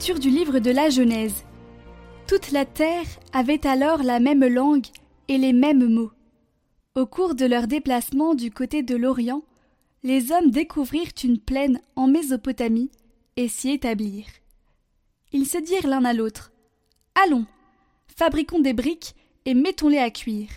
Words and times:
Du 0.00 0.30
livre 0.30 0.58
de 0.58 0.70
la 0.70 0.88
Genèse. 0.88 1.44
Toute 2.26 2.50
la 2.52 2.64
terre 2.64 3.06
avait 3.34 3.64
alors 3.66 4.02
la 4.02 4.18
même 4.18 4.44
langue 4.44 4.86
et 5.28 5.36
les 5.36 5.52
mêmes 5.52 5.86
mots. 5.86 6.10
Au 6.96 7.06
cours 7.06 7.34
de 7.34 7.44
leur 7.44 7.68
déplacement 7.68 8.34
du 8.34 8.50
côté 8.50 8.82
de 8.82 8.96
l'Orient, 8.96 9.44
les 10.02 10.32
hommes 10.32 10.50
découvrirent 10.50 11.12
une 11.22 11.38
plaine 11.38 11.80
en 11.96 12.08
Mésopotamie 12.08 12.90
et 13.36 13.46
s'y 13.46 13.70
établirent. 13.70 14.32
Ils 15.32 15.46
se 15.46 15.58
dirent 15.58 15.86
l'un 15.86 16.04
à 16.06 16.14
l'autre 16.14 16.50
Allons, 17.14 17.46
fabriquons 18.16 18.60
des 18.60 18.72
briques 18.72 19.14
et 19.44 19.54
mettons-les 19.54 19.98
à 19.98 20.10
cuire. 20.10 20.50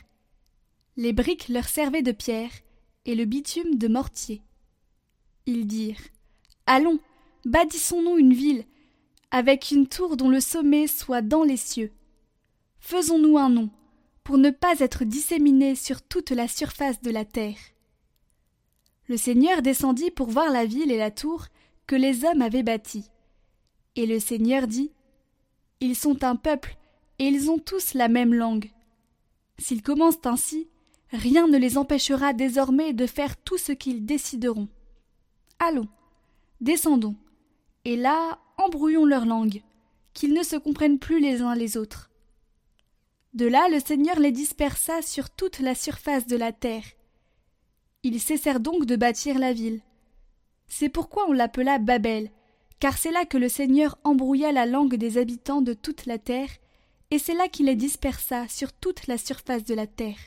Les 0.95 1.13
briques 1.13 1.49
leur 1.49 1.67
servaient 1.67 2.01
de 2.01 2.13
pierre 2.13 2.51
et 3.05 3.13
le 3.13 3.25
bitume 3.25 3.75
de 3.75 3.89
mortier. 3.89 4.41
Ils 5.45 5.67
dirent 5.67 6.07
Allons, 6.65 6.97
bâtissons-nous 7.45 8.17
une 8.17 8.33
ville 8.33 8.63
avec 9.33 9.71
une 9.71 9.87
tour 9.87 10.15
dont 10.15 10.29
le 10.29 10.39
sommet 10.39 10.85
soit 10.85 11.23
dans 11.23 11.43
les 11.43 11.57
cieux. 11.57 11.91
Faisons-nous 12.79 13.39
un 13.39 13.49
nom, 13.49 13.71
pour 14.23 14.37
ne 14.37 14.51
pas 14.51 14.79
être 14.79 15.05
disséminés 15.05 15.73
sur 15.73 16.03
toute 16.03 16.29
la 16.29 16.47
surface 16.47 17.01
de 17.01 17.09
la 17.09 17.25
terre. 17.25 17.57
Le 19.07 19.17
Seigneur 19.17 19.63
descendit 19.63 20.11
pour 20.11 20.29
voir 20.29 20.51
la 20.51 20.65
ville 20.65 20.91
et 20.91 20.99
la 20.99 21.09
tour 21.09 21.47
que 21.87 21.95
les 21.95 22.25
hommes 22.25 22.43
avaient 22.43 22.61
bâtie. 22.61 23.09
Et 23.95 24.05
le 24.05 24.19
Seigneur 24.19 24.67
dit 24.67 24.91
Ils 25.79 25.95
sont 25.95 26.23
un 26.23 26.35
peuple, 26.35 26.77
et 27.17 27.25
ils 27.25 27.49
ont 27.49 27.59
tous 27.59 27.95
la 27.95 28.09
même 28.09 28.35
langue. 28.35 28.71
S'ils 29.57 29.81
commencent 29.81 30.25
ainsi, 30.25 30.69
rien 31.11 31.47
ne 31.47 31.57
les 31.57 31.79
empêchera 31.79 32.33
désormais 32.33 32.93
de 32.93 33.07
faire 33.07 33.35
tout 33.37 33.57
ce 33.57 33.71
qu'ils 33.71 34.05
décideront. 34.05 34.67
Allons, 35.57 35.87
descendons, 36.61 37.15
et 37.83 37.95
là 37.95 38.37
embrouillons 38.57 39.05
leur 39.05 39.25
langue, 39.25 39.61
qu'ils 40.13 40.33
ne 40.33 40.43
se 40.43 40.55
comprennent 40.55 40.99
plus 40.99 41.19
les 41.19 41.41
uns 41.41 41.55
les 41.55 41.77
autres. 41.77 42.09
De 43.33 43.47
là 43.47 43.67
le 43.69 43.79
Seigneur 43.79 44.19
les 44.19 44.31
dispersa 44.31 45.01
sur 45.01 45.29
toute 45.29 45.59
la 45.59 45.75
surface 45.75 46.27
de 46.27 46.35
la 46.35 46.51
terre. 46.51 46.85
Ils 48.03 48.19
cessèrent 48.19 48.59
donc 48.59 48.85
de 48.85 48.95
bâtir 48.95 49.39
la 49.39 49.53
ville. 49.53 49.81
C'est 50.67 50.89
pourquoi 50.89 51.27
on 51.29 51.33
l'appela 51.33 51.79
Babel, 51.79 52.31
car 52.79 52.97
c'est 52.97 53.11
là 53.11 53.25
que 53.25 53.37
le 53.37 53.49
Seigneur 53.49 53.97
embrouilla 54.03 54.51
la 54.51 54.65
langue 54.65 54.95
des 54.95 55.17
habitants 55.17 55.61
de 55.61 55.73
toute 55.73 56.05
la 56.05 56.17
terre, 56.17 56.49
et 57.11 57.19
c'est 57.19 57.33
là 57.33 57.47
qu'il 57.47 57.67
les 57.67 57.75
dispersa 57.75 58.47
sur 58.47 58.73
toute 58.73 59.07
la 59.07 59.17
surface 59.17 59.63
de 59.63 59.73
la 59.73 59.87
terre. 59.87 60.17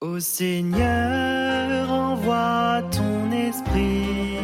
Ô 0.00 0.18
Seigneur, 0.18 1.61
envoie 2.22 2.82
ton 2.90 3.30
esprit 3.32 4.38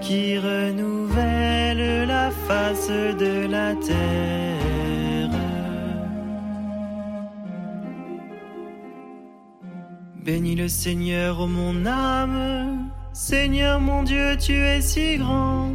qui 0.00 0.38
renouvelle 0.38 2.06
la 2.06 2.30
face 2.30 2.88
de 2.88 3.46
la 3.46 3.74
terre. 3.76 5.30
Bénis 10.24 10.56
le 10.56 10.68
Seigneur, 10.68 11.40
ô 11.40 11.46
mon 11.46 11.86
âme, 11.86 12.90
Seigneur 13.12 13.80
mon 13.80 14.02
Dieu, 14.02 14.36
tu 14.38 14.54
es 14.54 14.80
si 14.80 15.18
grand. 15.18 15.70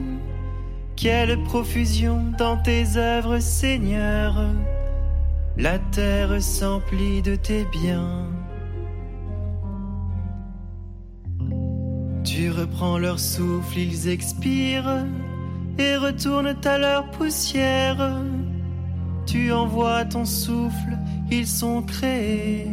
Quelle 0.95 1.41
profusion 1.43 2.33
dans 2.37 2.57
tes 2.57 2.97
œuvres, 2.97 3.39
Seigneur. 3.39 4.33
La 5.57 5.79
terre 5.79 6.41
s'emplit 6.41 7.21
de 7.21 7.35
tes 7.35 7.65
biens. 7.65 8.28
Tu 12.59 12.65
reprends 12.65 12.97
leur 12.97 13.19
souffle, 13.21 13.77
ils 13.77 14.09
expirent 14.09 15.05
et 15.77 15.95
retournent 15.95 16.57
à 16.65 16.77
leur 16.77 17.09
poussière. 17.11 18.19
Tu 19.25 19.53
envoies 19.53 20.03
ton 20.03 20.25
souffle, 20.25 20.97
ils 21.31 21.47
sont 21.47 21.81
créés. 21.83 22.67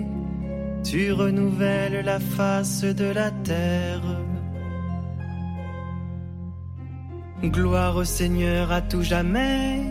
Tu 0.83 1.13
renouvelles 1.13 2.05
la 2.05 2.19
face 2.19 2.83
de 2.83 3.05
la 3.05 3.31
terre. 3.31 4.03
Gloire 7.45 7.95
au 7.95 8.05
Seigneur 8.05 8.73
à 8.73 8.81
tout 8.81 9.03
jamais. 9.03 9.83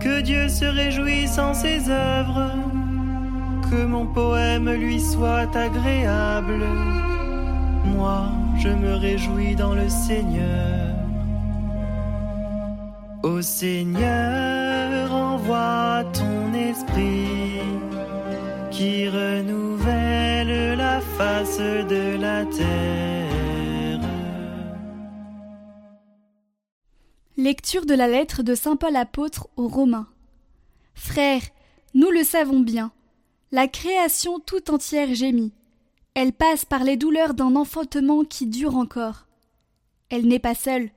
Que 0.00 0.22
Dieu 0.22 0.48
se 0.48 0.64
réjouisse 0.64 1.38
en 1.38 1.52
ses 1.52 1.90
œuvres. 1.90 2.52
Que 3.70 3.84
mon 3.84 4.06
poème 4.06 4.70
lui 4.70 4.98
soit 4.98 5.54
agréable. 5.54 6.64
Moi, 7.84 8.30
je 8.58 8.68
me 8.68 8.94
réjouis 8.94 9.54
dans 9.54 9.74
le 9.74 9.88
Seigneur. 9.88 10.94
Ô 13.22 13.40
Seigneur, 13.40 15.12
envoie 15.12 16.04
ton 16.12 16.52
esprit 16.52 17.60
qui 18.70 19.08
renouvelle 19.08 20.76
la 20.76 21.00
face 21.00 21.58
de 21.58 22.16
la 22.20 22.44
terre. 22.46 24.00
Lecture 27.36 27.86
de 27.86 27.94
la 27.94 28.08
lettre 28.08 28.42
de 28.42 28.54
Saint 28.54 28.76
Paul 28.76 28.96
apôtre 28.96 29.48
aux 29.56 29.68
Romains. 29.68 30.08
Frères, 30.94 31.42
nous 31.94 32.10
le 32.10 32.24
savons 32.24 32.60
bien, 32.60 32.92
la 33.52 33.68
création 33.68 34.40
tout 34.40 34.70
entière 34.70 35.14
gémit 35.14 35.52
elle 36.14 36.32
passe 36.32 36.64
par 36.64 36.84
les 36.84 36.96
douleurs 36.96 37.34
d'un 37.34 37.56
enfantement 37.56 38.24
qui 38.24 38.46
dure 38.46 38.76
encore. 38.76 39.26
Elle 40.10 40.26
n'est 40.26 40.38
pas 40.38 40.54
seule. 40.54 40.90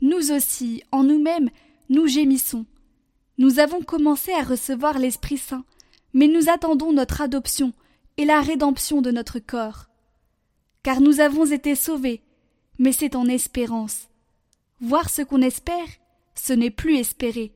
Nous 0.00 0.32
aussi, 0.32 0.82
en 0.90 1.04
nous-mêmes, 1.04 1.50
nous 1.88 2.06
gémissons. 2.06 2.66
Nous 3.38 3.58
avons 3.60 3.82
commencé 3.82 4.32
à 4.32 4.42
recevoir 4.42 4.98
l'Esprit 4.98 5.38
Saint, 5.38 5.64
mais 6.12 6.26
nous 6.26 6.48
attendons 6.48 6.92
notre 6.92 7.20
adoption 7.20 7.72
et 8.16 8.24
la 8.24 8.40
rédemption 8.40 9.02
de 9.02 9.10
notre 9.10 9.38
corps. 9.38 9.86
Car 10.82 11.00
nous 11.00 11.20
avons 11.20 11.46
été 11.46 11.74
sauvés, 11.74 12.22
mais 12.78 12.92
c'est 12.92 13.14
en 13.14 13.26
espérance. 13.26 14.08
Voir 14.80 15.10
ce 15.10 15.22
qu'on 15.22 15.42
espère, 15.42 15.86
ce 16.34 16.52
n'est 16.52 16.70
plus 16.70 16.96
espérer. 16.96 17.52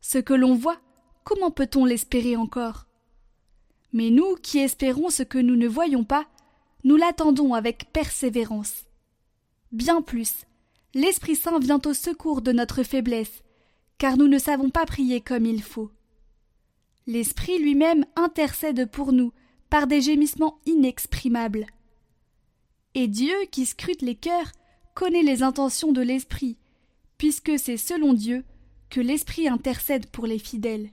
Ce 0.00 0.18
que 0.18 0.34
l'on 0.34 0.54
voit, 0.54 0.78
comment 1.24 1.50
peut-on 1.50 1.84
l'espérer 1.84 2.36
encore? 2.36 2.87
Mais 3.92 4.10
nous 4.10 4.36
qui 4.36 4.58
espérons 4.58 5.10
ce 5.10 5.22
que 5.22 5.38
nous 5.38 5.56
ne 5.56 5.68
voyons 5.68 6.04
pas, 6.04 6.26
nous 6.84 6.96
l'attendons 6.96 7.54
avec 7.54 7.92
persévérance. 7.92 8.84
Bien 9.72 10.02
plus, 10.02 10.46
l'Esprit 10.94 11.36
Saint 11.36 11.58
vient 11.58 11.80
au 11.84 11.94
secours 11.94 12.42
de 12.42 12.52
notre 12.52 12.82
faiblesse, 12.82 13.42
car 13.98 14.16
nous 14.16 14.28
ne 14.28 14.38
savons 14.38 14.70
pas 14.70 14.86
prier 14.86 15.20
comme 15.20 15.46
il 15.46 15.62
faut. 15.62 15.90
L'Esprit 17.06 17.58
lui-même 17.58 18.04
intercède 18.16 18.90
pour 18.90 19.12
nous 19.12 19.32
par 19.70 19.86
des 19.86 20.00
gémissements 20.00 20.58
inexprimables. 20.66 21.66
Et 22.94 23.08
Dieu, 23.08 23.34
qui 23.50 23.66
scrute 23.66 24.02
les 24.02 24.14
cœurs, 24.14 24.52
connaît 24.94 25.22
les 25.22 25.42
intentions 25.42 25.92
de 25.92 26.00
l'Esprit, 26.00 26.56
puisque 27.18 27.58
c'est 27.58 27.76
selon 27.76 28.14
Dieu 28.14 28.44
que 28.90 29.00
l'Esprit 29.00 29.48
intercède 29.48 30.06
pour 30.06 30.26
les 30.26 30.38
fidèles. 30.38 30.90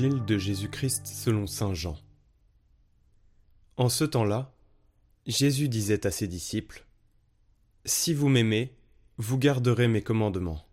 De 0.00 0.38
Jésus-Christ 0.38 1.06
selon 1.06 1.46
Saint 1.46 1.72
Jean. 1.72 1.96
En 3.76 3.88
ce 3.88 4.02
temps-là, 4.02 4.52
Jésus 5.24 5.68
disait 5.68 6.04
à 6.04 6.10
ses 6.10 6.26
disciples 6.26 6.84
Si 7.84 8.12
vous 8.12 8.28
m'aimez, 8.28 8.76
vous 9.18 9.38
garderez 9.38 9.86
mes 9.86 10.02
commandements. 10.02 10.66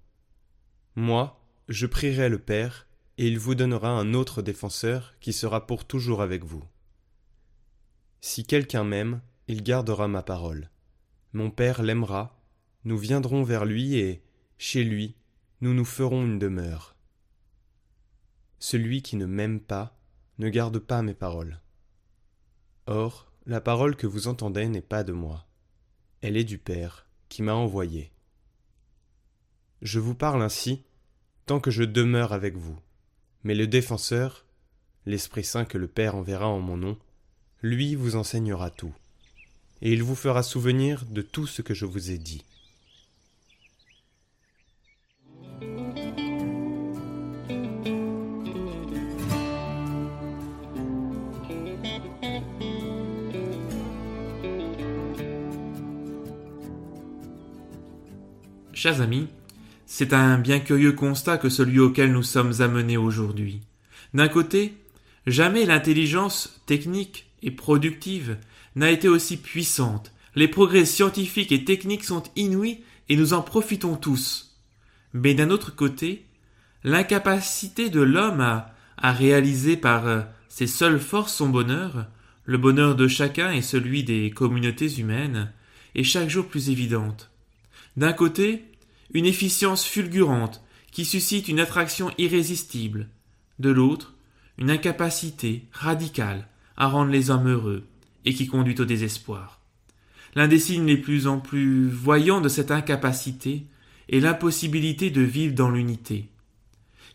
Moi, 0.96 1.40
je 1.70 1.86
prierai 1.86 2.30
le 2.30 2.40
Père, 2.40 2.88
et 3.20 3.28
il 3.28 3.38
vous 3.38 3.54
donnera 3.54 3.92
un 3.92 4.16
autre 4.16 4.42
défenseur 4.42 5.14
qui 5.20 5.34
sera 5.34 5.68
pour 5.68 5.86
toujours 5.86 6.24
avec 6.24 6.44
vous. 6.44 6.64
Si 8.22 8.44
quelqu'un 8.44 8.84
m'aime, 8.84 9.22
il 9.48 9.62
gardera 9.62 10.08
ma 10.08 10.24
parole. 10.24 10.72
Mon 11.34 11.52
Père 11.52 11.84
l'aimera, 11.84 12.42
nous 12.86 12.98
viendrons 12.98 13.44
vers 13.44 13.66
lui 13.66 13.98
et, 13.98 14.24
chez 14.58 14.84
lui, 14.84 15.16
nous 15.62 15.76
nous 15.76 15.86
ferons 15.86 16.26
une 16.26 16.40
demeure. 16.40 16.96
Celui 18.64 19.02
qui 19.02 19.16
ne 19.16 19.26
m'aime 19.26 19.60
pas 19.60 19.98
ne 20.38 20.48
garde 20.48 20.78
pas 20.78 21.02
mes 21.02 21.16
paroles. 21.16 21.60
Or, 22.86 23.32
la 23.48 23.60
parole 23.60 23.96
que 23.96 24.06
vous 24.06 24.28
entendez 24.28 24.68
n'est 24.68 24.82
pas 24.82 25.04
de 25.04 25.14
moi, 25.14 25.48
elle 26.22 26.38
est 26.38 26.44
du 26.44 26.60
Père 26.60 27.08
qui 27.28 27.42
m'a 27.42 27.56
envoyé. 27.56 28.12
Je 29.82 30.00
vous 30.00 30.14
parle 30.14 30.44
ainsi 30.44 30.84
tant 31.48 31.60
que 31.60 31.72
je 31.72 31.82
demeure 31.82 32.34
avec 32.34 32.56
vous, 32.56 32.78
mais 33.44 33.56
le 33.56 33.66
défenseur, 33.66 34.46
l'Esprit 35.08 35.44
Saint 35.44 35.66
que 35.66 35.80
le 35.80 35.88
Père 35.88 36.16
enverra 36.16 36.48
en 36.48 36.60
mon 36.60 36.78
nom, 36.78 37.00
lui 37.64 37.96
vous 37.96 38.16
enseignera 38.16 38.70
tout, 38.70 38.94
et 39.82 39.92
il 39.92 40.04
vous 40.04 40.16
fera 40.16 40.44
souvenir 40.44 41.08
de 41.08 41.24
tout 41.24 41.48
ce 41.48 41.64
que 41.64 41.74
je 41.74 41.88
vous 41.88 42.12
ai 42.12 42.20
dit. 42.20 42.46
Chers 58.82 59.00
amis, 59.02 59.28
c'est 59.86 60.12
un 60.12 60.40
bien 60.40 60.60
curieux 60.60 60.94
constat 60.94 61.38
que 61.38 61.50
celui 61.50 61.78
auquel 61.78 62.12
nous 62.12 62.24
sommes 62.24 62.62
amenés 62.62 62.98
aujourd'hui. 62.98 63.62
D'un 64.16 64.28
côté, 64.28 64.74
jamais 65.28 65.68
l'intelligence 65.68 66.60
technique 66.66 67.28
et 67.44 67.52
productive 67.52 68.38
n'a 68.76 68.90
été 68.90 69.08
aussi 69.08 69.38
puissante. 69.38 70.12
Les 70.34 70.48
progrès 70.48 70.86
scientifiques 70.86 71.52
et 71.52 71.64
techniques 71.64 72.04
sont 72.04 72.24
inouïs 72.36 72.80
et 73.08 73.16
nous 73.18 73.34
en 73.34 73.44
profitons 73.44 73.98
tous. 73.98 74.58
Mais 75.14 75.36
d'un 75.36 75.52
autre 75.52 75.76
côté, 75.76 76.26
l'incapacité 76.84 77.92
de 77.92 78.02
l'homme 78.02 78.42
à, 78.42 78.74
réaliser 79.12 79.78
par 79.78 80.08
euh, 80.08 80.22
ses 80.50 80.66
seules 80.66 81.00
forces 81.00 81.36
son 81.36 81.50
bonheur, 81.50 82.08
le 82.46 82.58
bonheur 82.58 82.96
de 82.96 83.08
chacun 83.08 83.52
et 83.52 83.62
celui 83.62 84.04
des 84.04 84.32
communautés 84.32 84.92
humaines, 84.96 85.52
est 85.94 86.02
chaque 86.04 86.32
jour 86.32 86.48
plus 86.48 86.72
évidente. 86.72 87.30
D'un 87.96 88.14
côté, 88.14 88.71
une 89.14 89.26
efficience 89.26 89.86
fulgurante 89.86 90.64
qui 90.92 91.06
suscite 91.06 91.48
une 91.48 91.60
attraction 91.60 92.12
irrésistible, 92.18 93.08
de 93.60 93.70
l'autre, 93.70 94.14
une 94.58 94.70
incapacité 94.70 95.64
radicale 95.72 96.48
à 96.78 96.88
rendre 96.88 97.12
les 97.12 97.30
hommes 97.30 97.48
heureux 97.48 97.84
et 98.26 98.34
qui 98.34 98.48
conduit 98.48 98.80
au 98.80 98.86
désespoir. 98.86 99.60
L'un 100.36 100.48
des 100.48 100.60
signes 100.60 100.86
les 100.86 100.98
plus 100.98 101.28
en 101.28 101.40
plus 101.40 101.90
voyants 101.90 102.42
de 102.42 102.50
cette 102.50 102.72
incapacité 102.72 103.66
est 104.10 104.20
l'impossibilité 104.20 105.10
de 105.10 105.22
vivre 105.22 105.56
dans 105.56 105.70
l'unité. 105.70 106.30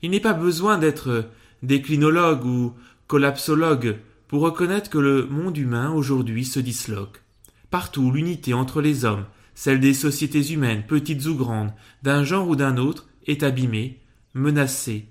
Il 0.02 0.10
n'est 0.10 0.20
pas 0.20 0.34
besoin 0.34 0.78
d'être 0.78 1.30
déclinologue 1.62 2.44
ou 2.44 2.74
collapsologue 3.06 3.96
pour 4.28 4.42
reconnaître 4.42 4.90
que 4.90 4.98
le 4.98 5.26
monde 5.26 5.56
humain 5.56 5.90
aujourd'hui 5.92 6.44
se 6.44 6.60
disloque. 6.60 7.22
Partout 7.70 8.10
l'unité 8.10 8.54
entre 8.54 8.80
les 8.80 9.04
hommes 9.04 9.24
celle 9.56 9.80
des 9.80 9.94
sociétés 9.94 10.52
humaines, 10.52 10.84
petites 10.86 11.24
ou 11.26 11.34
grandes, 11.34 11.72
d'un 12.02 12.22
genre 12.22 12.46
ou 12.46 12.54
d'un 12.54 12.76
autre, 12.76 13.08
est 13.26 13.42
abîmée, 13.42 14.00
menacée, 14.34 15.08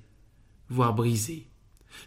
voire 0.70 0.94
brisée. 0.94 1.48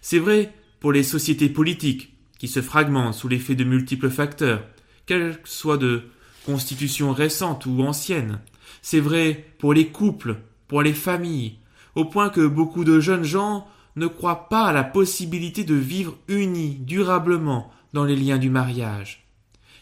C'est 0.00 0.20
vrai 0.20 0.54
pour 0.80 0.92
les 0.92 1.02
sociétés 1.02 1.48
politiques, 1.48 2.14
qui 2.38 2.46
se 2.46 2.62
fragmentent 2.62 3.14
sous 3.14 3.26
l'effet 3.26 3.56
de 3.56 3.64
multiples 3.64 4.08
facteurs, 4.08 4.64
qu'elles 5.04 5.40
soient 5.42 5.78
de 5.78 6.04
constitution 6.46 7.12
récente 7.12 7.66
ou 7.66 7.82
ancienne. 7.82 8.38
C'est 8.82 9.00
vrai 9.00 9.44
pour 9.58 9.74
les 9.74 9.88
couples, 9.88 10.36
pour 10.68 10.82
les 10.82 10.94
familles, 10.94 11.58
au 11.96 12.04
point 12.04 12.30
que 12.30 12.46
beaucoup 12.46 12.84
de 12.84 13.00
jeunes 13.00 13.24
gens 13.24 13.66
ne 13.96 14.06
croient 14.06 14.48
pas 14.48 14.66
à 14.66 14.72
la 14.72 14.84
possibilité 14.84 15.64
de 15.64 15.74
vivre 15.74 16.16
unis 16.28 16.76
durablement 16.80 17.72
dans 17.92 18.04
les 18.04 18.14
liens 18.14 18.38
du 18.38 18.48
mariage. 18.48 19.26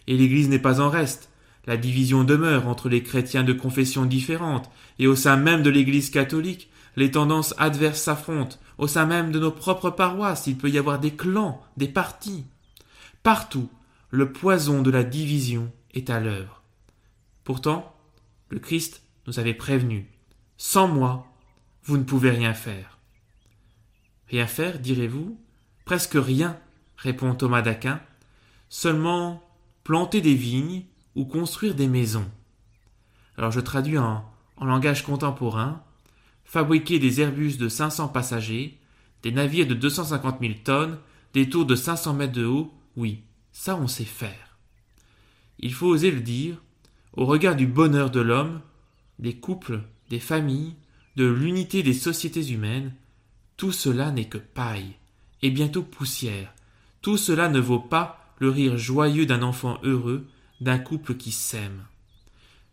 Et 0.07 0.17
l'Église 0.17 0.49
n'est 0.49 0.59
pas 0.59 0.81
en 0.81 0.89
reste. 0.89 1.31
La 1.67 1.77
division 1.77 2.25
demeure 2.25 2.69
entre 2.69 2.89
les 2.89 3.03
chrétiens 3.03 3.43
de 3.43 3.53
confessions 3.53 4.07
différentes, 4.07 4.71
et 4.99 5.07
au 5.07 5.17
sein 5.17 5.37
même 5.37 5.63
de 5.63 5.71
l'Église 5.71 6.11
catholique, 6.11 6.71
les 6.97 7.11
tendances 7.11 7.55
adverses 7.59 8.03
s'affrontent, 8.03 8.57
au 8.79 8.87
sein 8.87 9.07
même 9.07 9.33
de 9.33 9.39
nos 9.39 9.51
propres 9.51 9.91
paroisses, 9.91 10.47
il 10.47 10.57
peut 10.57 10.71
y 10.71 10.79
avoir 10.79 10.99
des 10.99 11.13
clans, 11.13 11.63
des 11.77 11.89
partis. 11.89 12.45
Partout, 13.23 13.69
le 14.11 14.33
poison 14.33 14.83
de 14.83 14.91
la 14.91 15.03
division 15.03 15.73
est 15.93 16.11
à 16.11 16.21
l'œuvre. 16.21 16.63
Pourtant, 17.45 17.95
le 18.49 18.59
Christ 18.59 19.03
nous 19.27 19.39
avait 19.39 19.55
prévenus. 19.55 20.05
Sans 20.57 20.89
moi, 20.89 21.27
vous 21.85 21.97
ne 21.97 22.05
pouvez 22.05 22.31
rien 22.31 22.55
faire. 22.55 22.99
Rien 24.29 24.47
faire, 24.47 24.79
direz-vous? 24.79 25.39
Presque 25.85 26.17
rien, 26.17 26.59
répond 26.97 27.35
Thomas 27.35 27.63
d'Aquin. 27.63 28.01
Seulement 28.69 29.43
planter 29.85 30.21
des 30.21 30.35
vignes 30.35 30.85
ou 31.17 31.25
construire 31.25 31.75
des 31.75 31.89
maisons. 31.89 32.31
Alors 33.37 33.51
je 33.51 33.61
traduis 33.61 33.99
en, 33.99 34.25
en 34.57 34.65
langage 34.65 35.03
contemporain. 35.03 35.83
Fabriquer 36.45 37.01
des 37.01 37.21
Airbus 37.21 37.57
de 37.57 37.69
500 37.69 38.09
passagers, 38.09 38.79
des 39.25 39.33
navires 39.33 39.67
de 39.67 39.75
250 39.75 40.41
000 40.41 40.55
tonnes, 40.63 40.99
des 41.35 41.49
tours 41.49 41.67
de 41.67 41.75
500 41.75 42.15
mètres 42.15 42.33
de 42.33 42.45
haut, 42.45 42.73
oui, 42.97 43.23
ça 43.51 43.77
on 43.77 43.89
sait 43.89 44.05
faire. 44.05 44.59
Il 45.59 45.75
faut 45.75 45.89
oser 45.89 46.13
le 46.13 46.21
dire, 46.21 46.63
au 47.15 47.25
regard 47.25 47.57
du 47.57 47.67
bonheur 47.67 48.11
de 48.11 48.21
l'homme, 48.21 48.61
des 49.19 49.35
couples, 49.35 49.81
des 50.09 50.21
familles, 50.21 50.77
de 51.17 51.25
l'unité 51.25 51.83
des 51.83 51.95
sociétés 51.95 52.53
humaines, 52.53 52.93
tout 53.57 53.73
cela 53.73 54.11
n'est 54.11 54.29
que 54.29 54.39
paille, 54.39 54.95
et 55.43 55.51
bientôt 55.51 55.83
poussière. 55.83 56.53
Tout 57.01 57.17
cela 57.17 57.49
ne 57.49 57.59
vaut 57.59 57.81
pas 57.81 58.35
le 58.39 58.51
rire 58.51 58.77
joyeux 58.77 59.27
d'un 59.27 59.43
enfant 59.43 59.79
heureux, 59.83 60.27
d'un 60.61 60.79
couple 60.79 61.15
qui 61.15 61.33
s'aime. 61.33 61.85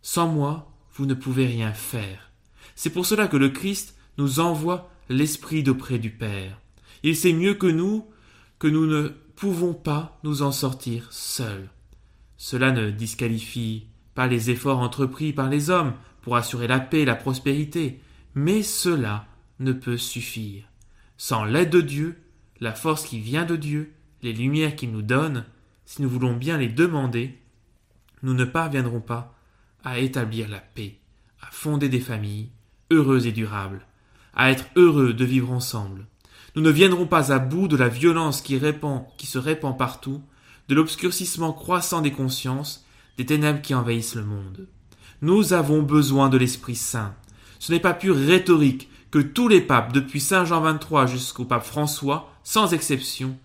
Sans 0.02 0.28
moi, 0.28 0.70
vous 0.94 1.06
ne 1.06 1.14
pouvez 1.14 1.46
rien 1.46 1.72
faire. 1.72 2.30
C'est 2.74 2.90
pour 2.90 3.06
cela 3.06 3.28
que 3.28 3.36
le 3.36 3.50
Christ 3.50 3.96
nous 4.18 4.40
envoie 4.40 4.90
l'Esprit 5.08 5.62
d'auprès 5.62 5.98
du 5.98 6.10
Père. 6.10 6.60
Il 7.02 7.16
sait 7.16 7.32
mieux 7.32 7.54
que 7.54 7.66
nous 7.66 8.06
que 8.58 8.68
nous 8.68 8.86
ne 8.86 9.08
pouvons 9.36 9.74
pas 9.74 10.18
nous 10.24 10.42
en 10.42 10.52
sortir 10.52 11.12
seuls. 11.12 11.68
Cela 12.36 12.72
ne 12.72 12.90
disqualifie 12.90 13.88
pas 14.14 14.26
les 14.26 14.50
efforts 14.50 14.78
entrepris 14.78 15.32
par 15.32 15.50
les 15.50 15.70
hommes 15.70 15.94
pour 16.22 16.36
assurer 16.36 16.66
la 16.66 16.80
paix 16.80 17.00
et 17.00 17.04
la 17.04 17.16
prospérité, 17.16 18.00
mais 18.34 18.62
cela 18.62 19.26
ne 19.58 19.72
peut 19.72 19.98
suffire. 19.98 20.64
Sans 21.16 21.44
l'aide 21.44 21.70
de 21.70 21.80
Dieu, 21.80 22.22
la 22.60 22.72
force 22.72 23.04
qui 23.04 23.18
vient 23.18 23.44
de 23.44 23.56
Dieu, 23.56 23.92
les 24.22 24.32
lumières 24.32 24.76
qu'il 24.76 24.90
nous 24.92 25.02
donne, 25.02 25.44
si 25.84 26.02
nous 26.02 26.08
voulons 26.08 26.34
bien 26.34 26.56
les 26.56 26.68
demander, 26.68 27.38
nous 28.24 28.34
ne 28.34 28.44
parviendrons 28.44 29.00
pas 29.00 29.34
à 29.84 29.98
établir 29.98 30.48
la 30.48 30.58
paix, 30.58 30.98
à 31.42 31.46
fonder 31.50 31.90
des 31.90 32.00
familles 32.00 32.48
heureuses 32.90 33.26
et 33.26 33.32
durables, 33.32 33.86
à 34.34 34.50
être 34.50 34.64
heureux 34.76 35.12
de 35.12 35.24
vivre 35.26 35.52
ensemble. 35.52 36.06
Nous 36.56 36.62
ne 36.62 36.70
viendrons 36.70 37.06
pas 37.06 37.32
à 37.32 37.38
bout 37.38 37.68
de 37.68 37.76
la 37.76 37.88
violence 37.88 38.40
qui, 38.40 38.56
répand, 38.56 39.04
qui 39.18 39.26
se 39.26 39.36
répand 39.36 39.76
partout, 39.76 40.22
de 40.68 40.74
l'obscurcissement 40.74 41.52
croissant 41.52 42.00
des 42.00 42.12
consciences, 42.12 42.86
des 43.18 43.26
ténèbres 43.26 43.60
qui 43.60 43.74
envahissent 43.74 44.14
le 44.14 44.24
monde. 44.24 44.68
Nous 45.20 45.52
avons 45.52 45.82
besoin 45.82 46.30
de 46.30 46.38
l'Esprit 46.38 46.76
Saint. 46.76 47.14
Ce 47.58 47.72
n'est 47.72 47.80
pas 47.80 47.92
pure 47.92 48.16
rhétorique 48.16 48.88
que 49.10 49.18
tous 49.18 49.48
les 49.48 49.60
papes, 49.60 49.92
depuis 49.92 50.20
Saint 50.20 50.46
Jean 50.46 50.62
XXIII 50.62 51.08
jusqu'au 51.08 51.44
pape 51.44 51.64
François, 51.64 52.32
sans 52.42 52.72
exception, 52.72 53.36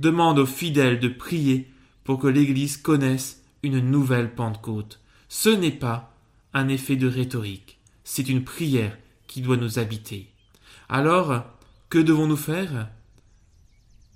demandent 0.00 0.40
aux 0.40 0.46
fidèles 0.46 0.98
de 0.98 1.08
prier 1.08 1.70
pour 2.02 2.18
que 2.18 2.26
l'Église 2.26 2.76
connaisse 2.76 3.43
une 3.64 3.80
nouvelle 3.80 4.34
Pentecôte. 4.34 5.00
Ce 5.28 5.48
n'est 5.48 5.70
pas 5.70 6.14
un 6.52 6.68
effet 6.68 6.96
de 6.96 7.08
rhétorique, 7.08 7.80
c'est 8.04 8.28
une 8.28 8.44
prière 8.44 8.96
qui 9.26 9.40
doit 9.40 9.56
nous 9.56 9.78
habiter. 9.78 10.30
Alors, 10.88 11.44
que 11.90 11.98
devons-nous 11.98 12.36
faire? 12.36 12.88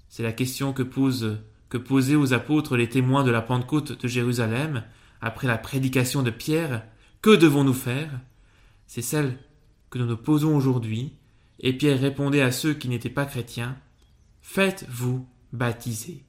C'est 0.09 0.23
la 0.23 0.33
question 0.33 0.73
que, 0.73 0.83
posaient 0.83 2.15
aux 2.15 2.33
apôtres 2.33 2.77
les 2.77 2.89
témoins 2.89 3.25
de 3.25 3.31
la 3.31 3.43
Pentecôte 3.43 4.01
de 4.01 4.09
Jérusalem 4.09 4.85
après 5.21 5.47
la 5.47 5.59
prédication 5.59 6.23
de 6.23 6.31
Pierre. 6.31 6.85
Que 7.23 7.35
devons-nous 7.35 7.75
faire? 7.75 8.11
C'est 8.87 9.03
celle 9.03 9.39
que 9.91 9.99
nous 9.99 10.07
nous 10.07 10.17
posons 10.17 10.57
aujourd'hui, 10.57 11.15
et 11.61 11.73
Pierre 11.73 12.01
répondait 12.01 12.43
à 12.43 12.53
ceux 12.53 12.75
qui 12.75 12.89
n'étaient 12.89 13.11
pas 13.11 13.27
chrétiens 13.27 13.77
Faites-vous 14.43 15.27
baptiser. 15.53 16.25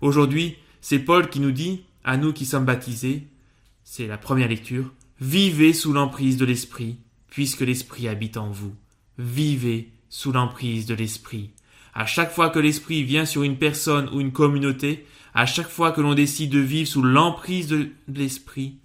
Aujourd'hui, 0.00 0.56
c'est 0.80 0.98
Paul 0.98 1.28
qui 1.28 1.40
nous 1.40 1.52
dit, 1.52 1.84
à 2.04 2.16
nous 2.16 2.32
qui 2.32 2.46
sommes 2.46 2.64
baptisés, 2.64 3.26
c'est 3.84 4.06
la 4.06 4.18
première 4.18 4.48
lecture, 4.48 4.92
vivez 5.20 5.72
sous 5.72 5.92
l'emprise 5.92 6.36
de 6.36 6.44
l'Esprit, 6.44 6.98
puisque 7.30 7.60
l'Esprit 7.60 8.08
habite 8.08 8.36
en 8.36 8.50
vous. 8.50 8.74
Vivez 9.18 9.90
sous 10.08 10.32
l'emprise 10.32 10.86
de 10.86 10.94
l'Esprit. 10.94 11.50
À 11.94 12.06
chaque 12.06 12.32
fois 12.32 12.50
que 12.50 12.58
l'Esprit 12.58 13.02
vient 13.02 13.24
sur 13.24 13.42
une 13.42 13.58
personne 13.58 14.08
ou 14.12 14.20
une 14.20 14.32
communauté, 14.32 15.06
à 15.34 15.46
chaque 15.46 15.68
fois 15.68 15.92
que 15.92 16.00
l'on 16.00 16.14
décide 16.14 16.50
de 16.50 16.58
vivre 16.58 16.88
sous 16.88 17.02
l'emprise 17.02 17.68
de 17.68 17.90
l'Esprit, 18.08 18.76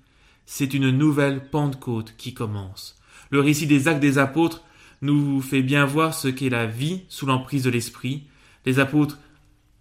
c'est 0.45 0.73
une 0.73 0.89
nouvelle 0.89 1.49
Pentecôte 1.49 2.15
qui 2.17 2.33
commence. 2.33 2.97
Le 3.29 3.39
récit 3.39 3.67
des 3.67 3.87
actes 3.87 4.01
des 4.01 4.17
apôtres 4.17 4.63
nous 5.01 5.41
fait 5.41 5.61
bien 5.61 5.85
voir 5.85 6.13
ce 6.13 6.27
qu'est 6.27 6.49
la 6.49 6.65
vie 6.65 7.03
sous 7.09 7.25
l'emprise 7.25 7.63
de 7.63 7.69
l'Esprit. 7.69 8.23
Les 8.65 8.79
apôtres 8.79 9.19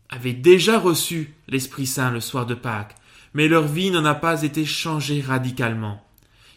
avaient 0.08 0.32
déjà 0.32 0.78
reçu 0.78 1.34
l'Esprit 1.48 1.86
Saint 1.86 2.10
le 2.10 2.20
soir 2.20 2.44
de 2.44 2.54
Pâques, 2.54 2.96
mais 3.34 3.48
leur 3.48 3.66
vie 3.66 3.90
n'en 3.90 4.04
a 4.04 4.14
pas 4.14 4.42
été 4.42 4.64
changée 4.64 5.20
radicalement. 5.20 6.04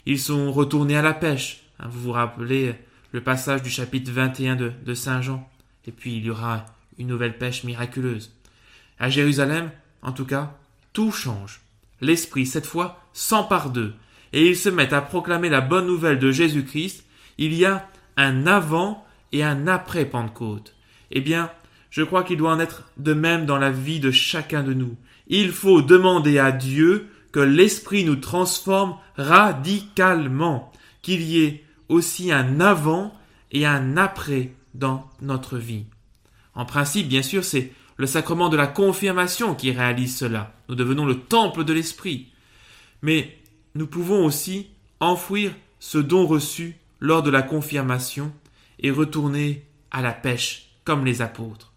Ils 0.06 0.20
sont 0.20 0.52
retournés 0.52 0.98
à 0.98 1.02
la 1.02 1.14
pêche. 1.14 1.64
Hein, 1.80 1.88
vous 1.90 2.02
vous 2.02 2.12
rappelez 2.12 2.76
le 3.12 3.22
passage 3.22 3.64
du 3.64 3.70
chapitre 3.70 4.12
21 4.12 4.56
de, 4.56 4.72
de 4.86 4.94
Saint 4.94 5.22
Jean. 5.22 5.50
Et 5.88 5.92
puis 5.92 6.18
il 6.18 6.26
y 6.26 6.30
aura 6.30 6.66
une 6.98 7.08
nouvelle 7.08 7.38
pêche 7.38 7.64
miraculeuse. 7.64 8.34
À 9.00 9.10
Jérusalem, 9.10 9.72
en 10.02 10.12
tout 10.12 10.26
cas, 10.26 10.58
tout 10.94 11.12
change. 11.12 11.62
L'Esprit, 12.02 12.46
cette 12.46 12.66
fois, 12.66 13.02
s'empare 13.14 13.70
d'eux, 13.70 13.94
et 14.34 14.50
ils 14.50 14.58
se 14.58 14.70
mettent 14.70 14.94
à 14.94 15.02
proclamer 15.02 15.50
la 15.50 15.62
bonne 15.62 15.88
nouvelle 15.88 16.20
de 16.20 16.32
Jésus-Christ. 16.32 17.06
Il 17.38 17.54
y 17.54 17.66
a 17.66 17.88
un 18.18 18.48
avant 18.48 19.06
et 19.32 19.44
un 19.44 19.68
après 19.68 20.06
Pentecôte. 20.06 20.76
Eh 21.12 21.22
bien, 21.22 21.52
je 21.90 22.04
crois 22.04 22.24
qu'il 22.24 22.38
doit 22.38 22.52
en 22.52 22.60
être 22.60 22.84
de 22.98 23.14
même 23.14 23.46
dans 23.46 23.58
la 23.58 23.72
vie 23.72 24.00
de 24.00 24.12
chacun 24.12 24.64
de 24.64 24.74
nous. 24.74 24.96
Il 25.28 25.52
faut 25.52 25.82
demander 25.82 26.40
à 26.40 26.52
Dieu 26.52 27.08
que 27.32 27.40
l'Esprit 27.40 28.06
nous 28.06 28.16
transforme 28.16 28.98
radicalement, 29.18 30.72
qu'il 31.02 31.22
y 31.22 31.44
ait 31.44 31.64
aussi 31.90 32.32
un 32.32 32.60
avant 32.60 33.14
et 33.52 33.66
un 33.66 33.98
après 33.98 34.54
dans 34.74 35.10
notre 35.22 35.58
vie. 35.58 35.86
En 36.54 36.66
principe, 36.66 37.08
bien 37.08 37.22
sûr, 37.22 37.44
c'est 37.44 37.72
le 37.98 38.08
sacrement 38.08 38.50
de 38.50 38.58
la 38.58 38.68
confirmation 38.68 39.56
qui 39.56 39.72
réalise 39.72 40.16
cela. 40.16 40.54
Nous 40.70 40.76
devenons 40.76 41.06
le 41.06 41.20
temple 41.20 41.64
de 41.64 41.74
l'Esprit. 41.74 42.32
Mais 43.02 43.38
nous 43.74 43.88
pouvons 43.88 44.26
aussi 44.26 44.68
enfouir 45.00 45.52
ce 45.80 45.98
don 45.98 46.26
reçu 46.26 46.78
lors 47.00 47.24
de 47.24 47.30
la 47.30 47.42
confirmation 47.42 48.34
et 48.80 48.92
retourner 48.92 49.66
à 49.92 50.02
la 50.02 50.14
pêche 50.14 50.72
comme 50.84 51.06
les 51.06 51.22
apôtres. 51.22 51.74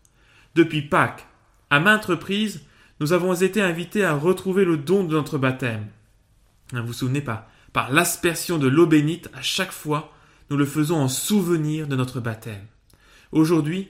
Depuis 0.54 0.82
Pâques, 0.82 1.26
à 1.70 1.80
maintes 1.80 2.06
reprises, 2.06 2.62
nous 3.00 3.12
avons 3.12 3.34
été 3.34 3.60
invités 3.60 4.04
à 4.04 4.14
retrouver 4.14 4.64
le 4.64 4.76
don 4.76 5.04
de 5.04 5.14
notre 5.14 5.38
baptême. 5.38 5.86
Ne 6.72 6.80
vous 6.80 6.92
souvenez 6.92 7.20
pas, 7.20 7.48
par 7.72 7.92
l'aspersion 7.92 8.58
de 8.58 8.68
l'eau 8.68 8.86
bénite 8.86 9.30
à 9.34 9.42
chaque 9.42 9.72
fois, 9.72 10.12
nous 10.50 10.56
le 10.56 10.66
faisons 10.66 10.96
en 10.96 11.08
souvenir 11.08 11.86
de 11.86 11.96
notre 11.96 12.20
baptême. 12.20 12.66
Aujourd'hui, 13.32 13.88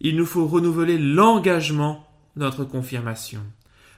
il 0.00 0.16
nous 0.16 0.26
faut 0.26 0.46
renouveler 0.46 0.98
l'engagement 0.98 2.06
de 2.36 2.42
notre 2.42 2.64
confirmation. 2.64 3.40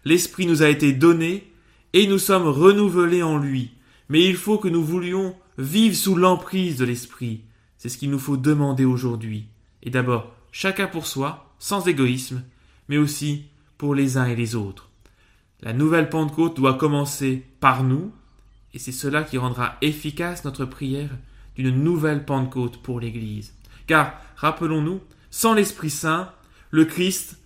L'Esprit 0.04 0.46
nous 0.46 0.62
a 0.62 0.68
été 0.68 0.92
donné 0.92 1.52
et 1.92 2.06
nous 2.06 2.18
sommes 2.18 2.46
renouvelés 2.46 3.22
en 3.22 3.38
lui. 3.38 3.72
Mais 4.08 4.24
il 4.24 4.36
faut 4.36 4.58
que 4.58 4.68
nous 4.68 4.84
voulions 4.84 5.34
vivre 5.58 5.96
sous 5.96 6.14
l'emprise 6.14 6.76
de 6.76 6.84
l'Esprit. 6.84 7.40
C'est 7.76 7.88
ce 7.88 7.98
qu'il 7.98 8.10
nous 8.10 8.18
faut 8.18 8.36
demander 8.36 8.84
aujourd'hui. 8.84 9.46
Et 9.82 9.90
d'abord, 9.90 10.32
chacun 10.52 10.86
pour 10.86 11.06
soi, 11.06 11.54
sans 11.58 11.88
égoïsme, 11.88 12.42
mais 12.88 12.98
aussi 12.98 13.46
pour 13.78 13.94
les 13.94 14.16
uns 14.16 14.26
et 14.26 14.36
les 14.36 14.54
autres. 14.54 14.90
La 15.62 15.72
nouvelle 15.72 16.10
Pentecôte 16.10 16.56
doit 16.56 16.74
commencer 16.74 17.44
par 17.60 17.82
nous, 17.82 18.12
et 18.74 18.78
c'est 18.78 18.92
cela 18.92 19.22
qui 19.22 19.38
rendra 19.38 19.76
efficace 19.80 20.44
notre 20.44 20.64
prière 20.64 21.10
d'une 21.56 21.82
nouvelle 21.82 22.24
Pentecôte 22.24 22.82
pour 22.82 23.00
l'Église. 23.00 23.54
Car, 23.86 24.20
rappelons-nous, 24.36 25.00
sans 25.30 25.54
l'Esprit 25.54 25.90
Saint, 25.90 26.30
le 26.70 26.84
Christ 26.84 27.38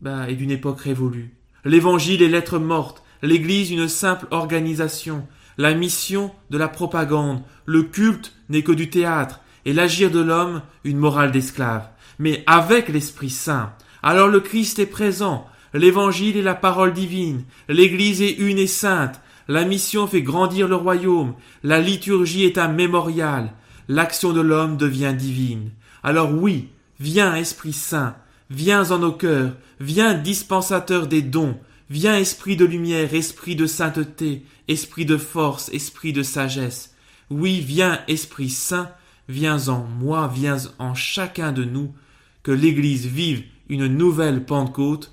bah, 0.00 0.28
est 0.28 0.34
d'une 0.34 0.50
époque 0.50 0.80
révolue. 0.80 1.34
L'Évangile 1.64 2.22
est 2.22 2.28
lettre 2.28 2.58
morte, 2.58 3.02
l'Église 3.22 3.70
une 3.70 3.88
simple 3.88 4.26
organisation, 4.30 5.26
la 5.56 5.74
mission 5.74 6.32
de 6.50 6.58
la 6.58 6.68
propagande, 6.68 7.42
le 7.66 7.82
culte 7.82 8.34
n'est 8.48 8.62
que 8.62 8.72
du 8.72 8.90
théâtre, 8.90 9.40
et 9.64 9.72
l'agir 9.72 10.10
de 10.10 10.20
l'homme 10.20 10.62
une 10.84 10.98
morale 10.98 11.32
d'esclave. 11.32 11.88
Mais 12.18 12.44
avec 12.46 12.88
l'Esprit 12.88 13.30
Saint, 13.30 13.72
alors 14.02 14.28
le 14.28 14.40
Christ 14.40 14.78
est 14.78 14.86
présent, 14.86 15.46
l'Évangile 15.74 16.36
est 16.36 16.42
la 16.42 16.54
parole 16.54 16.92
divine, 16.92 17.44
l'Église 17.68 18.22
est 18.22 18.38
une 18.38 18.58
et 18.58 18.66
sainte, 18.66 19.20
La 19.48 19.64
mission 19.64 20.06
fait 20.06 20.20
grandir 20.20 20.68
le 20.68 20.76
royaume. 20.76 21.34
La 21.62 21.80
liturgie 21.80 22.44
est 22.44 22.58
un 22.58 22.68
mémorial. 22.68 23.54
L'action 23.88 24.34
de 24.34 24.42
l'homme 24.42 24.76
devient 24.76 25.14
divine. 25.16 25.70
Alors 26.02 26.34
oui, 26.34 26.68
viens 27.00 27.34
Esprit 27.34 27.72
Saint, 27.72 28.14
viens 28.50 28.90
en 28.90 28.98
nos 28.98 29.12
cœurs, 29.12 29.56
viens 29.80 30.12
dispensateur 30.12 31.06
des 31.06 31.22
dons, 31.22 31.58
viens 31.88 32.16
Esprit 32.16 32.56
de 32.56 32.66
lumière, 32.66 33.14
Esprit 33.14 33.56
de 33.56 33.66
sainteté, 33.66 34.44
Esprit 34.68 35.06
de 35.06 35.16
force, 35.16 35.70
Esprit 35.70 36.12
de 36.12 36.22
sagesse. 36.22 36.94
Oui, 37.30 37.60
viens 37.60 38.00
Esprit 38.06 38.50
Saint, 38.50 38.90
viens 39.28 39.68
en 39.68 39.84
moi, 39.84 40.30
viens 40.32 40.58
en 40.78 40.94
chacun 40.94 41.52
de 41.52 41.64
nous, 41.64 41.94
que 42.42 42.52
l'Église 42.52 43.06
vive 43.06 43.44
une 43.68 43.86
nouvelle 43.86 44.44
Pentecôte, 44.44 45.12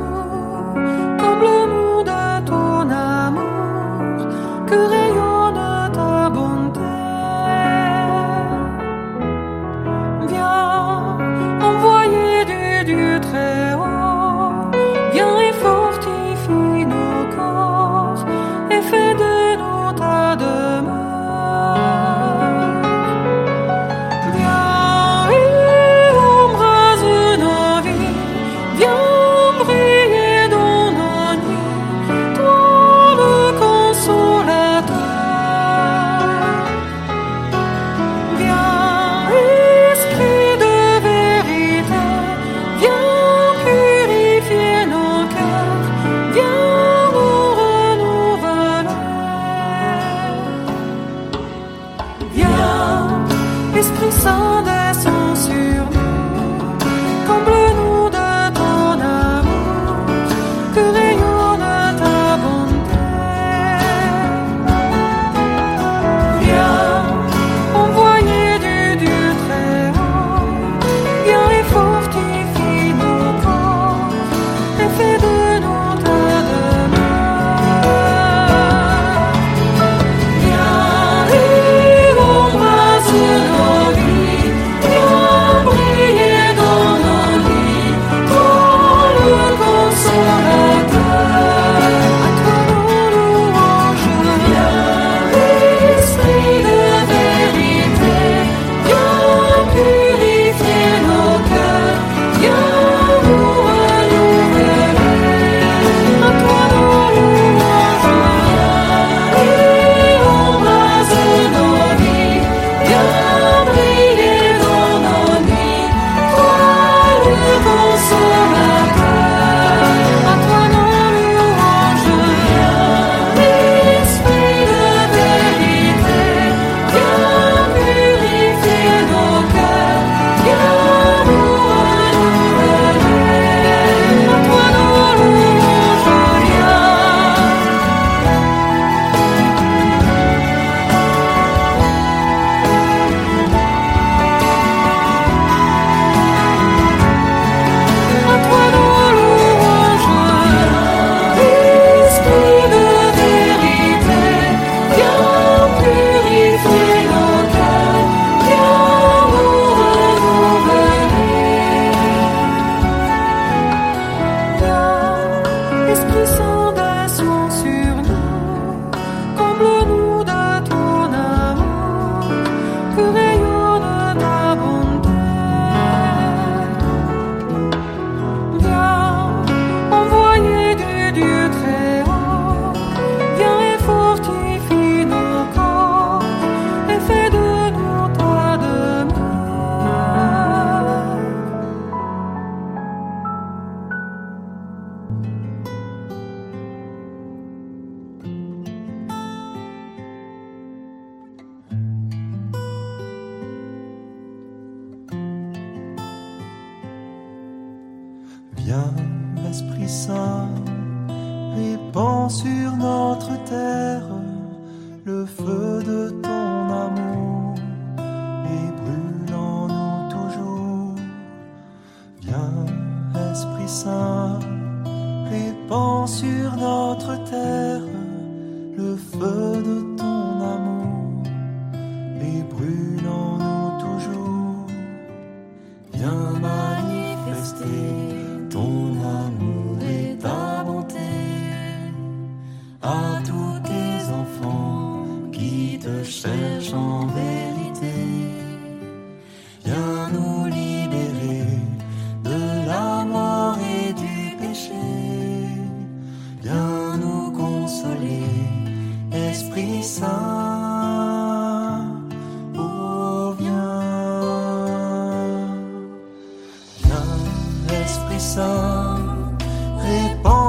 à 212.81 213.15
tous 213.19 213.37
tes 213.49 214.00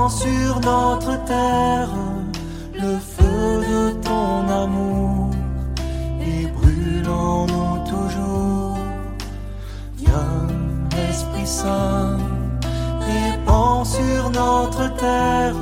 répand 0.02 0.10
sur 0.10 0.60
notre 0.60 1.24
terre 1.24 1.88
le 2.74 2.98
feu 2.98 3.60
de 3.60 3.90
ton 4.02 4.48
amour 4.48 5.30
et 6.20 6.46
brûle 6.46 7.08
en 7.08 7.46
nous 7.46 7.78
toujours. 7.88 8.78
Viens, 9.98 10.48
Esprit 11.08 11.46
Saint, 11.46 12.18
répand 13.00 13.86
sur 13.86 14.30
notre 14.30 14.94
terre. 14.96 15.54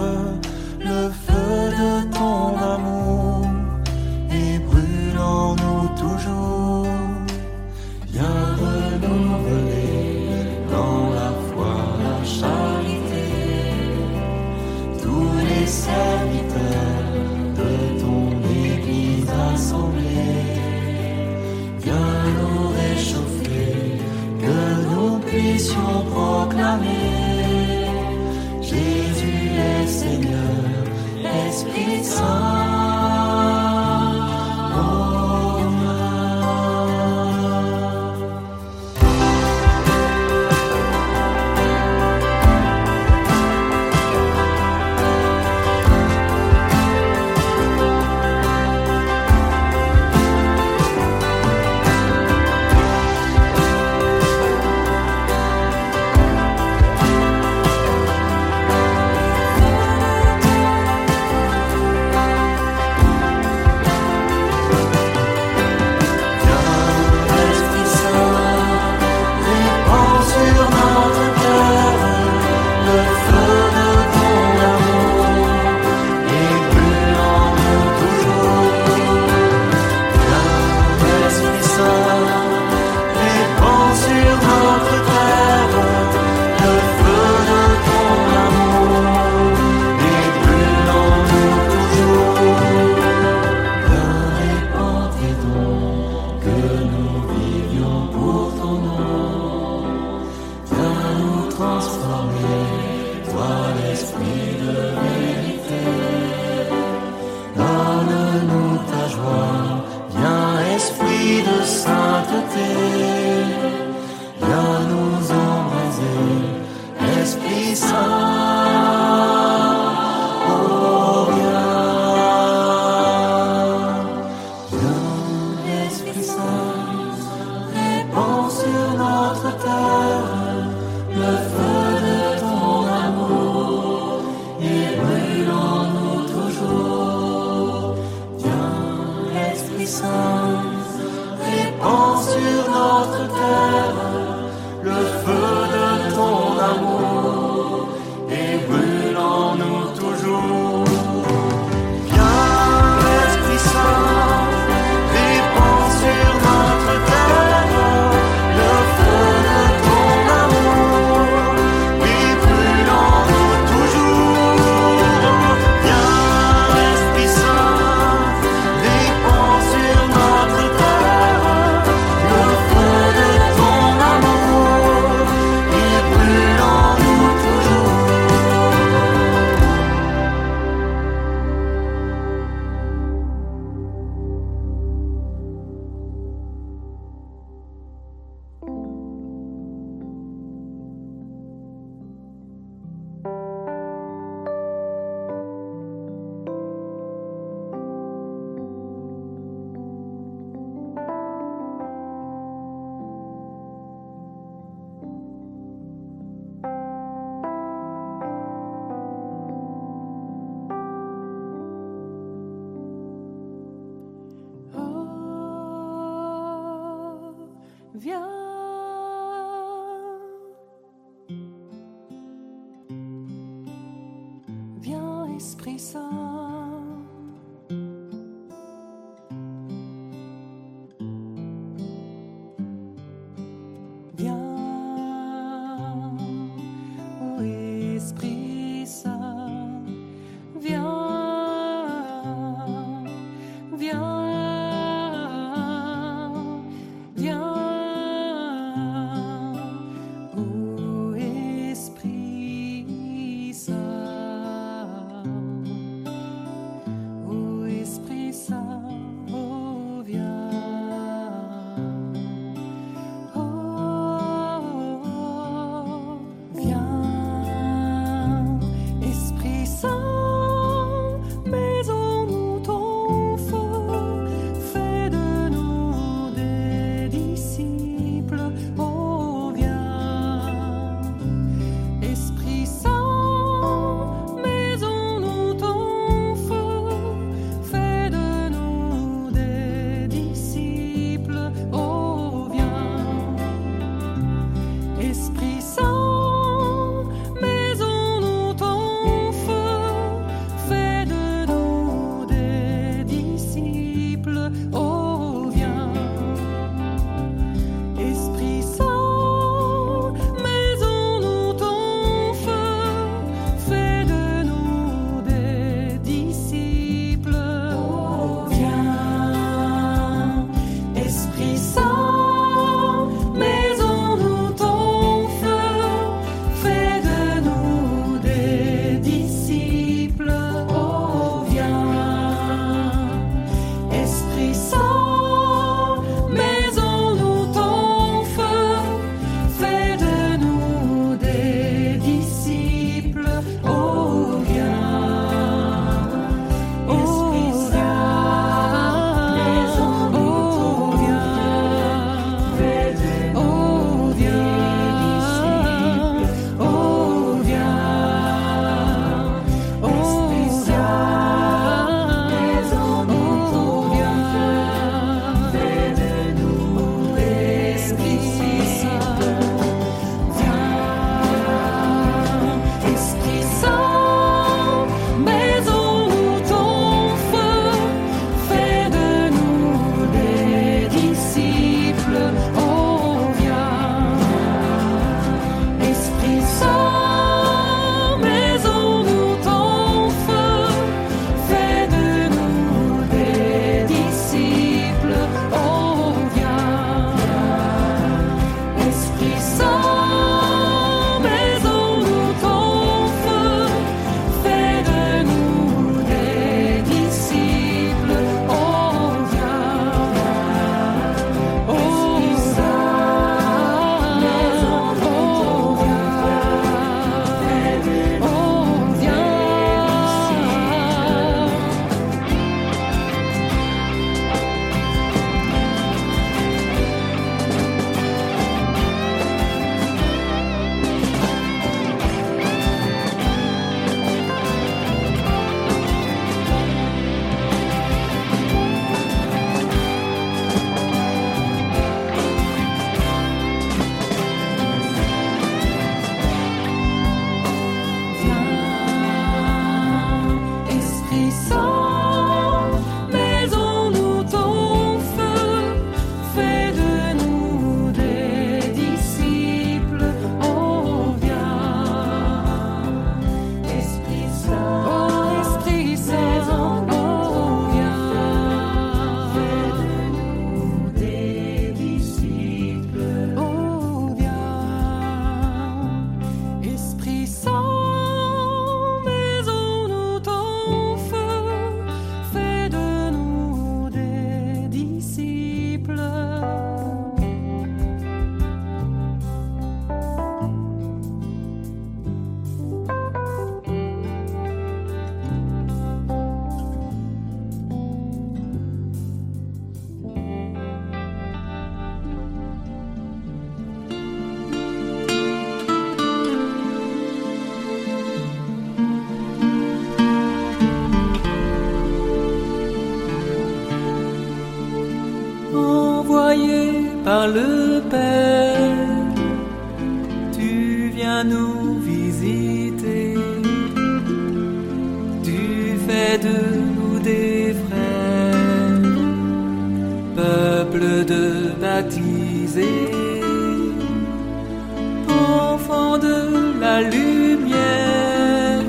Lumière, 536.83 538.63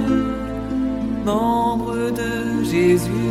membres 1.26 2.12
de 2.12 2.64
Jésus-Christ. 2.64 3.31